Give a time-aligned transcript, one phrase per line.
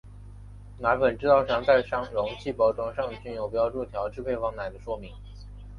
[0.79, 1.75] 奶粉制造商在
[2.11, 5.13] 容器包装上均有标注调制配方奶的说明。